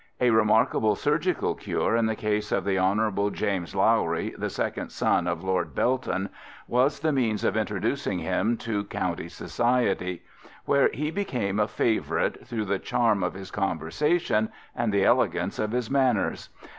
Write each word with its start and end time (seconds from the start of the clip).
A 0.19 0.31
remarkable 0.31 0.95
surgical 0.95 1.53
cure 1.53 1.95
in 1.95 2.07
the 2.07 2.15
case 2.15 2.51
of 2.51 2.65
the 2.65 2.79
Hon. 2.79 3.29
James 3.35 3.75
Lowry, 3.75 4.33
the 4.35 4.49
second 4.49 4.91
son 4.91 5.27
of 5.27 5.43
Lord 5.43 5.75
Belton, 5.75 6.29
was 6.67 7.01
the 7.01 7.11
means 7.11 7.43
of 7.43 7.55
introducing 7.55 8.17
him 8.17 8.57
to 8.57 8.85
county 8.85 9.29
society, 9.29 10.23
where 10.65 10.89
he 10.91 11.11
became 11.11 11.59
a 11.59 11.67
favourite 11.67 12.47
through 12.47 12.65
the 12.65 12.79
charm 12.79 13.21
of 13.21 13.35
his 13.35 13.51
conversation 13.51 14.49
and 14.75 14.91
the 14.91 15.05
elegance 15.05 15.59
of 15.59 15.69
his 15.71 15.91
manners. 15.91 16.49